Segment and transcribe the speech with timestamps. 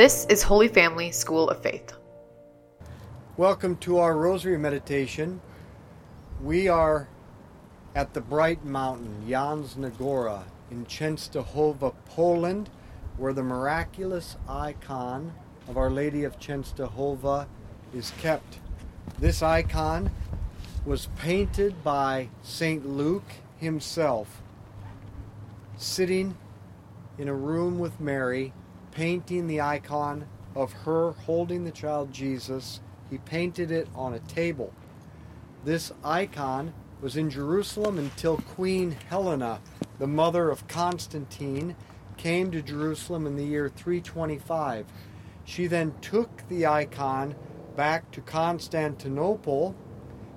[0.00, 1.92] This is Holy Family School of Faith.
[3.36, 5.42] Welcome to our Rosary Meditation.
[6.42, 7.06] We are
[7.94, 12.70] at the Bright Mountain, Jasna Gora, in Częstochowa, Poland,
[13.18, 15.34] where the miraculous icon
[15.68, 17.46] of Our Lady of Częstochowa
[17.92, 18.58] is kept.
[19.18, 20.10] This icon
[20.86, 22.88] was painted by St.
[22.88, 24.40] Luke himself,
[25.76, 26.38] sitting
[27.18, 28.54] in a room with Mary,
[29.00, 32.80] painting the icon of her holding the child Jesus.
[33.08, 34.74] He painted it on a table.
[35.64, 39.62] This icon was in Jerusalem until Queen Helena,
[39.98, 41.76] the mother of Constantine,
[42.18, 44.84] came to Jerusalem in the year 325.
[45.46, 47.34] She then took the icon
[47.76, 49.74] back to Constantinople,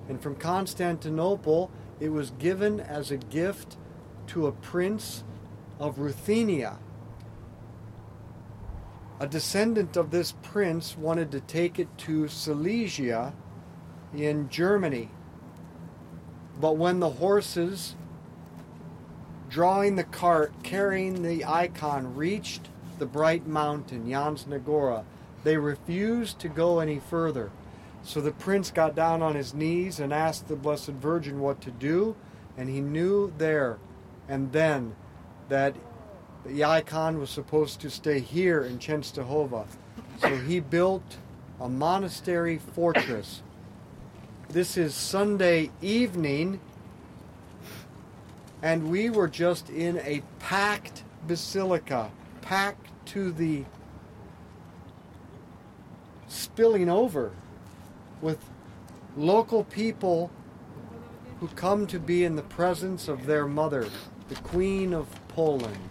[0.08, 1.70] and from Constantinople
[2.00, 3.76] it was given as a gift
[4.28, 5.22] to a prince
[5.78, 6.78] of Ruthenia.
[9.20, 13.32] A descendant of this prince wanted to take it to Silesia
[14.14, 15.10] in Germany.
[16.60, 17.94] But when the horses
[19.48, 25.04] drawing the cart carrying the icon reached the bright mountain, Jasna Gora,
[25.44, 27.50] they refused to go any further.
[28.02, 31.70] So the prince got down on his knees and asked the Blessed Virgin what to
[31.70, 32.16] do,
[32.56, 33.78] and he knew there
[34.28, 34.96] and then
[35.48, 35.76] that
[36.44, 39.66] the icon was supposed to stay here in Częstochowa.
[40.18, 41.16] So he built
[41.60, 43.42] a monastery fortress.
[44.50, 46.60] This is Sunday evening,
[48.62, 52.10] and we were just in a packed basilica,
[52.42, 53.64] packed to the
[56.28, 57.32] spilling over
[58.20, 58.38] with
[59.16, 60.30] local people
[61.40, 63.88] who come to be in the presence of their mother,
[64.28, 65.90] the Queen of Poland.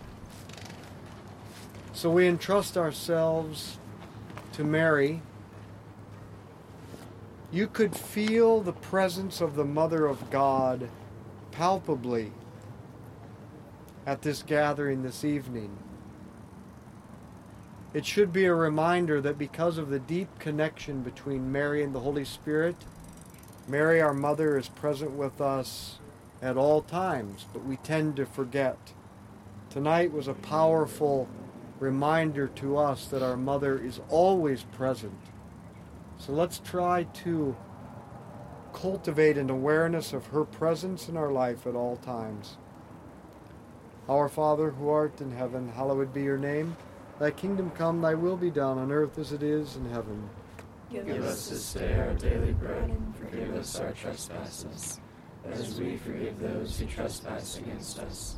[2.04, 3.78] So we entrust ourselves
[4.52, 5.22] to Mary.
[7.50, 10.90] You could feel the presence of the Mother of God
[11.54, 12.34] palpably
[14.06, 15.78] at this gathering this evening.
[17.94, 22.02] It should be a reminder that because of the deep connection between Mary and the
[22.02, 22.76] Holy Spirit,
[23.66, 26.00] Mary, our mother, is present with us
[26.42, 28.92] at all times, but we tend to forget.
[29.70, 31.30] Tonight was a powerful
[31.84, 35.20] reminder to us that our mother is always present.
[36.18, 37.56] So let's try to
[38.72, 42.58] cultivate an awareness of her presence in our life at all times.
[44.08, 46.76] Our Father who art in heaven, hallowed be your name.
[47.20, 50.30] Thy kingdom come, thy will be done on earth as it is in heaven.
[50.92, 55.00] Give us this day our daily bread, and forgive us our trespasses,
[55.46, 58.38] as we forgive those who trespass against us.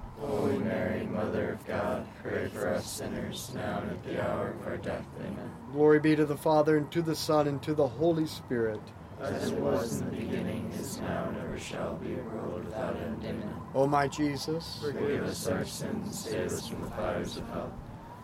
[0.21, 4.67] Holy Mary, Mother of God, pray for us sinners, now and at the hour of
[4.67, 5.05] our death.
[5.19, 5.51] Amen.
[5.73, 8.81] Glory be to the Father, and to the Son, and to the Holy Spirit.
[9.19, 12.95] As it was in the beginning, is now, and ever shall be, a world without
[12.97, 13.23] end.
[13.23, 13.53] Amen.
[13.73, 17.73] O my Jesus, Forgive us our sins, save us from the fires of hell.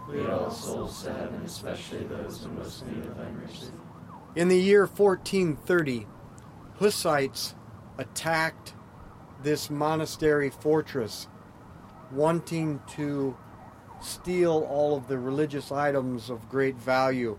[0.08, 3.68] Lead all souls to heaven, especially those in most need of thy mercy.
[4.36, 6.08] In the year 1430,
[6.80, 7.56] Hussites
[7.98, 8.74] attacked
[9.42, 11.28] this monastery fortress,
[12.12, 13.36] wanting to
[14.02, 17.38] steal all of the religious items of great value.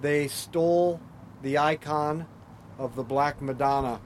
[0.00, 1.00] They stole
[1.42, 2.26] the icon
[2.78, 4.00] of the Black Madonna,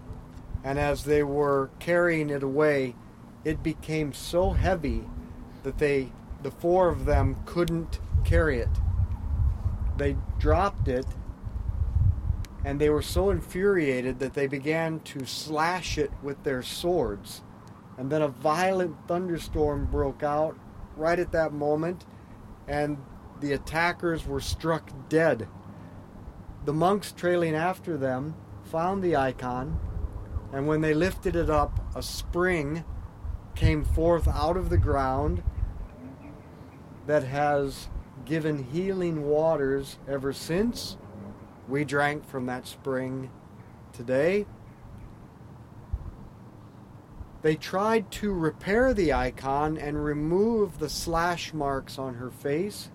[0.64, 2.96] and as they were carrying it away,
[3.44, 5.04] it became so heavy
[5.62, 8.68] that they, the four of them, couldn't carry it.
[9.96, 11.06] They dropped it
[12.64, 17.42] and they were so infuriated that they began to slash it with their swords.
[18.02, 20.58] And then a violent thunderstorm broke out
[20.96, 22.04] right at that moment,
[22.66, 22.98] and
[23.38, 25.46] the attackers were struck dead.
[26.64, 28.34] The monks trailing after them
[28.64, 29.78] found the icon,
[30.52, 32.82] and when they lifted it up, a spring
[33.54, 35.44] came forth out of the ground
[37.06, 37.88] that has
[38.24, 40.96] given healing waters ever since.
[41.68, 43.30] We drank from that spring
[43.92, 44.46] today.
[47.42, 52.90] They tried to repair the icon and remove the slash marks on her face,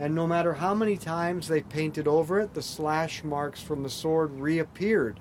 [0.00, 3.90] and no matter how many times they painted over it, the slash marks from the
[3.90, 5.20] sword reappeared.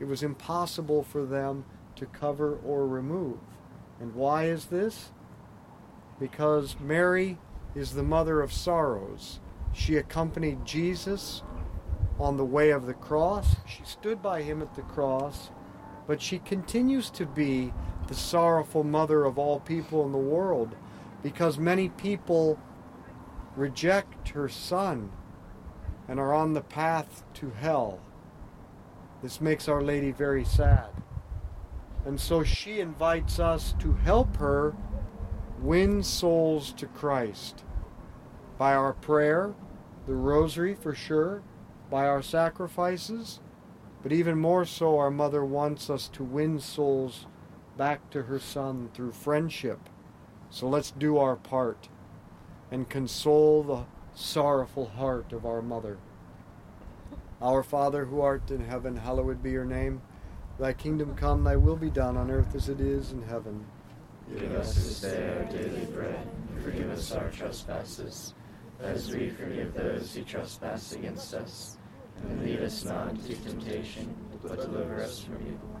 [0.00, 1.64] It was impossible for them
[1.96, 3.38] to cover or remove.
[4.00, 5.12] And why is this?
[6.18, 7.38] Because Mary
[7.74, 9.40] is the mother of sorrows.
[9.72, 11.42] She accompanied Jesus
[12.18, 13.56] on the way of the cross.
[13.66, 15.50] She stood by him at the cross,
[16.06, 17.72] but she continues to be
[18.10, 20.74] the sorrowful mother of all people in the world
[21.22, 22.58] because many people
[23.54, 25.12] reject her son
[26.08, 28.00] and are on the path to hell.
[29.22, 30.88] This makes Our Lady very sad.
[32.04, 34.74] And so she invites us to help her
[35.60, 37.62] win souls to Christ
[38.58, 39.54] by our prayer,
[40.06, 41.42] the rosary for sure,
[41.88, 43.38] by our sacrifices,
[44.02, 47.26] but even more so, our mother wants us to win souls
[47.80, 49.88] back to her son through friendship.
[50.50, 51.88] So let's do our part
[52.70, 53.84] and console the
[54.14, 55.96] sorrowful heart of our mother.
[57.40, 60.02] Our Father who art in heaven, hallowed be your name.
[60.58, 63.64] Thy kingdom come, thy will be done on earth as it is in heaven.
[64.38, 68.34] Give us this day our daily bread, and forgive us our trespasses,
[68.80, 71.78] as we forgive those who trespass against us.
[72.24, 75.80] And lead us not into temptation, but deliver us from evil.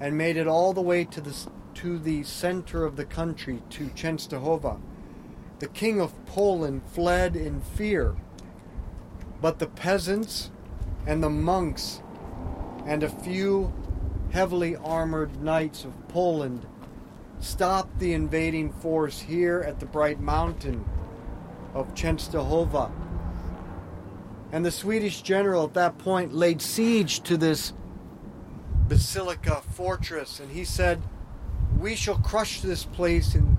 [0.00, 1.34] and made it all the way to the,
[1.74, 4.80] to the center of the country, to Częstochowa.
[5.58, 8.14] The king of Poland fled in fear,
[9.40, 10.50] but the peasants
[11.06, 12.02] and the monks
[12.84, 13.72] and a few
[14.32, 16.66] heavily armored knights of Poland
[17.40, 20.84] stopped the invading force here at the Bright Mountain
[21.74, 22.90] of Częstochowa.
[24.52, 27.72] And the Swedish general at that point laid siege to this
[28.88, 31.02] basilica fortress, and he said,
[31.78, 33.58] We shall crush this place in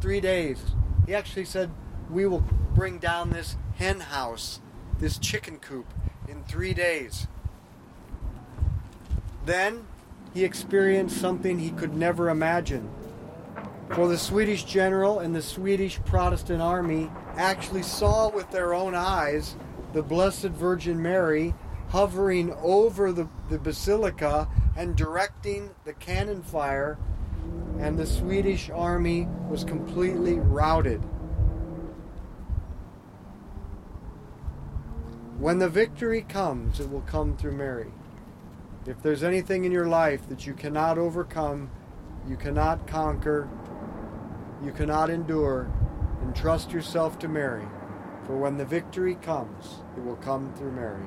[0.00, 0.58] three days.
[1.06, 1.70] He actually said,
[2.10, 4.60] We will bring down this hen house,
[4.98, 5.86] this chicken coop,
[6.28, 7.26] in three days.
[9.44, 9.86] Then
[10.34, 12.90] he experienced something he could never imagine.
[13.92, 19.54] For the Swedish general and the Swedish Protestant army actually saw with their own eyes
[19.92, 21.54] the Blessed Virgin Mary
[21.96, 26.98] hovering over the, the basilica and directing the cannon fire,
[27.78, 31.00] and the Swedish army was completely routed.
[35.38, 37.90] When the victory comes, it will come through Mary.
[38.84, 41.70] If there's anything in your life that you cannot overcome,
[42.28, 43.48] you cannot conquer,
[44.62, 45.72] you cannot endure,
[46.22, 47.64] entrust yourself to Mary.
[48.26, 51.06] For when the victory comes, it will come through Mary.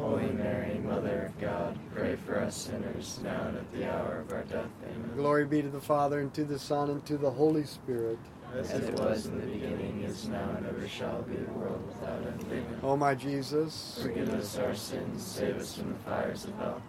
[0.00, 4.32] Holy Mary, Mother of God, pray for us sinners, now and at the hour of
[4.32, 4.66] our death.
[4.84, 5.10] Amen.
[5.16, 8.18] Glory be to the Father, and to the Son, and to the Holy Spirit.
[8.56, 12.18] As it was in the beginning, is now, and ever shall be, a world without
[12.26, 12.44] end.
[12.46, 12.80] Amen.
[12.82, 16.82] O my Jesus, Forgive us our sins, save us from the fires of hell.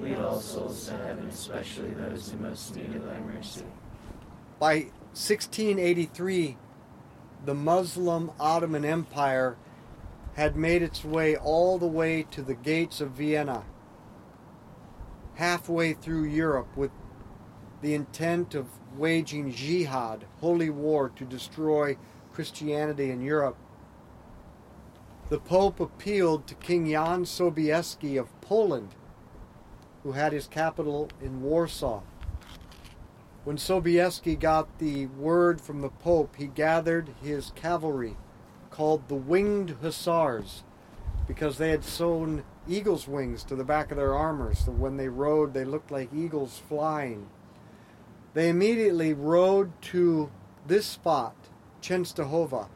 [0.00, 3.64] Lead all souls to heaven, especially those who most need of thy mercy.
[4.58, 4.74] by
[5.14, 6.56] 1683,
[7.46, 9.56] the Muslim Ottoman Empire
[10.38, 13.64] had made its way all the way to the gates of Vienna,
[15.34, 16.92] halfway through Europe, with
[17.82, 21.96] the intent of waging jihad, holy war, to destroy
[22.32, 23.56] Christianity in Europe.
[25.28, 28.94] The Pope appealed to King Jan Sobieski of Poland,
[30.04, 32.02] who had his capital in Warsaw.
[33.42, 38.16] When Sobieski got the word from the Pope, he gathered his cavalry,
[38.78, 40.62] called the Winged Hussars,
[41.26, 45.08] because they had sewn eagle's wings to the back of their armor, so when they
[45.08, 47.28] rode, they looked like eagles flying.
[48.34, 50.30] They immediately rode to
[50.64, 51.34] this spot,
[51.82, 52.68] Częstochowa.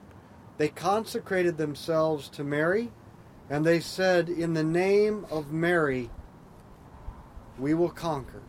[0.59, 2.91] They consecrated themselves to Mary,
[3.49, 6.11] and they said, In the name of Mary,
[7.57, 8.43] we will conquer.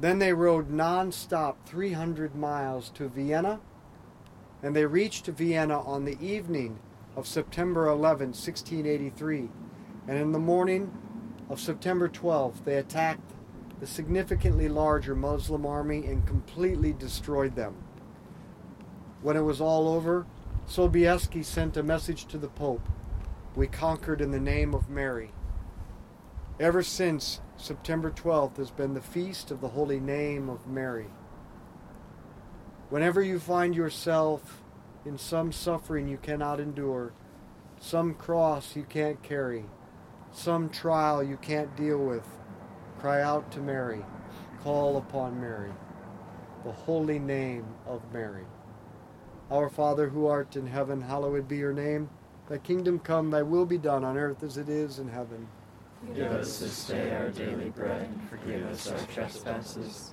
[0.00, 3.60] Then they rode non-stop 300 miles to Vienna,
[4.62, 6.78] and they reached Vienna on the evening
[7.16, 9.48] of September 11, 1683.
[10.08, 10.92] And in the morning
[11.48, 13.32] of September 12 they attacked
[13.80, 17.74] the significantly larger Muslim army and completely destroyed them.
[19.22, 20.26] When it was all over,
[20.68, 22.88] Sobieski sent a message to the Pope.
[23.56, 25.32] We conquered in the name of Mary.
[26.60, 31.06] Ever since, September 12th has been the feast of the holy name of Mary.
[32.90, 34.62] Whenever you find yourself
[35.06, 37.12] in some suffering you cannot endure,
[37.78, 39.64] some cross you can't carry,
[40.32, 42.26] some trial you can't deal with,
[42.98, 44.04] cry out to Mary.
[44.62, 45.72] Call upon Mary,
[46.64, 48.44] the holy name of Mary.
[49.50, 52.10] Our Father who art in heaven, hallowed be your name.
[52.48, 55.48] Thy kingdom come, thy will be done on earth as it is in heaven.
[56.14, 60.12] Give us this day our daily bread, and forgive us our trespasses,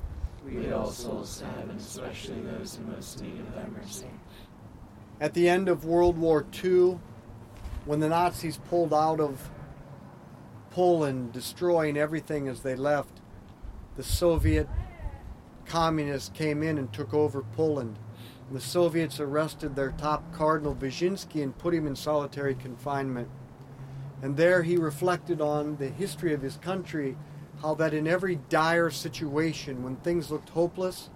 [0.45, 4.07] Lead all souls to heaven, especially those in most need of thy mercy.
[5.19, 6.99] At the end of World War II,
[7.85, 9.49] when the Nazis pulled out of
[10.71, 13.21] Poland, destroying everything as they left,
[13.97, 14.67] the Soviet
[15.65, 17.99] communists came in and took over Poland.
[18.51, 23.29] The Soviets arrested their top cardinal, Wyszynski, and put him in solitary confinement.
[24.21, 27.15] And there he reflected on the history of his country,
[27.61, 31.09] how that in every dire situation, when things looked hopeless,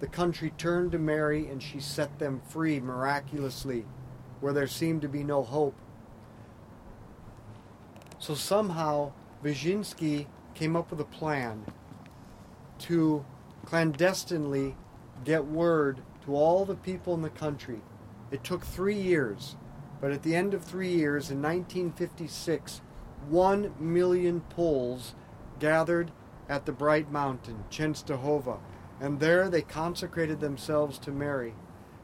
[0.00, 3.84] the country turned to Mary and she set them free miraculously
[4.40, 5.74] where there seemed to be no hope.
[8.18, 11.64] So somehow Wyszynski came up with a plan
[12.80, 13.24] to
[13.64, 14.76] clandestinely
[15.24, 17.80] get word to all the people in the country.
[18.30, 19.56] It took three years,
[20.00, 22.80] but at the end of three years, in 1956,
[23.28, 25.14] one million Poles
[25.64, 26.12] gathered
[26.46, 28.58] at the Bright Mountain, Częstochowa,
[29.00, 31.54] and there they consecrated themselves to Mary.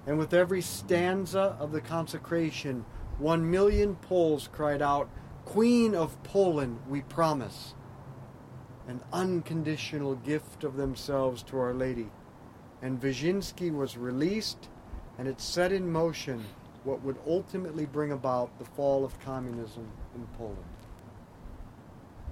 [0.06, 2.86] And with every stanza of the consecration,
[3.18, 5.10] one million Poles cried out,
[5.44, 7.74] Queen of Poland, we promise.
[8.88, 12.08] An unconditional gift of themselves to Our Lady.
[12.80, 14.70] And Wyszynski was released,
[15.18, 16.42] and it set in motion
[16.84, 20.79] what would ultimately bring about the fall of communism in Poland.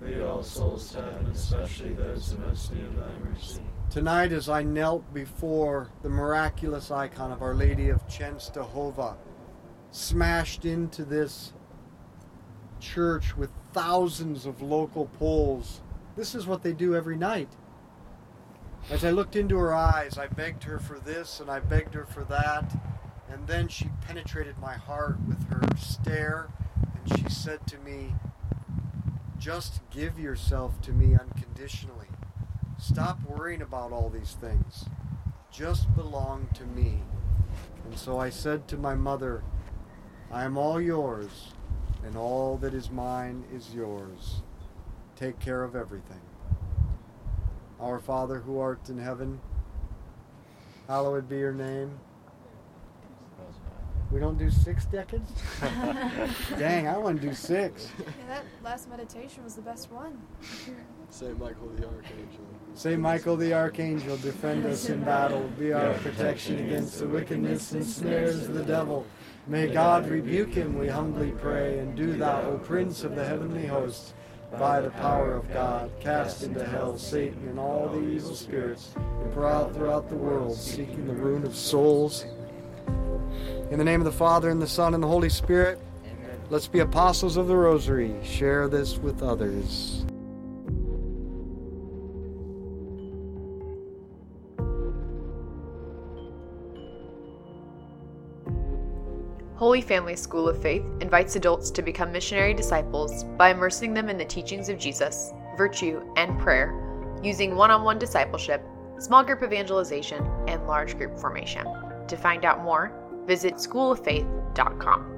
[0.00, 3.62] Lead all souls to heaven, especially those in most need of thy mercy.
[3.90, 9.16] tonight as I knelt before the miraculous icon of Our Lady of Częstochowa,
[9.90, 11.54] smashed into this
[12.78, 15.80] church with thousands of local Poles,
[16.16, 17.48] this is what they do every night.
[18.90, 22.04] As I looked into her eyes, I begged her for this and I begged her
[22.04, 22.70] for that.
[23.30, 28.14] And then she penetrated my heart with her stare and she said to me,
[29.38, 32.08] Just give yourself to me unconditionally.
[32.78, 34.86] Stop worrying about all these things.
[35.50, 37.02] Just belong to me.
[37.84, 39.42] And so I said to my mother,
[40.30, 41.52] I am all yours,
[42.04, 44.42] and all that is mine is yours.
[45.14, 46.20] Take care of everything.
[47.80, 49.40] Our Father who art in heaven,
[50.88, 51.98] hallowed be your name.
[54.10, 55.30] We don't do six decades?
[56.58, 57.88] Dang, I want to do six.
[57.98, 60.20] Yeah, that last meditation was the best one.
[61.10, 62.46] Saint Michael the Archangel.
[62.74, 67.84] Saint Michael the Archangel, defend us in battle, be our protection against the wickedness and
[67.84, 69.06] snares of the devil.
[69.48, 73.66] May God rebuke him, we humbly pray, and do thou, O Prince of the heavenly
[73.66, 74.12] hosts,
[74.58, 79.30] by the power of God, cast into hell Satan and all the evil spirits who
[79.30, 82.24] prowl throughout the world, seeking the ruin of souls.
[83.68, 85.80] In the name of the Father, and the Son, and the Holy Spirit,
[86.50, 88.14] let's be apostles of the Rosary.
[88.22, 90.06] Share this with others.
[99.56, 104.16] Holy Family School of Faith invites adults to become missionary disciples by immersing them in
[104.16, 106.72] the teachings of Jesus, virtue, and prayer,
[107.20, 108.62] using one on one discipleship,
[109.00, 111.66] small group evangelization, and large group formation.
[112.06, 112.92] To find out more,
[113.26, 115.15] visit schooloffaith.com.